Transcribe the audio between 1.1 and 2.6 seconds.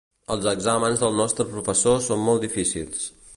nostre professor són molt